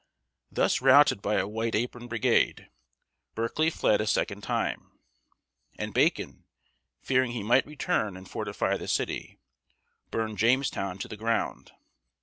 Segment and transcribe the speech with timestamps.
[0.51, 2.71] ]Thus routed by a "white apron brigade,"
[3.35, 4.97] Berkeley fled a second time;
[5.77, 6.45] and Bacon,
[7.03, 9.37] fearing he might return and fortify the city,
[10.09, 12.09] burned Jamestown to the ground (1676).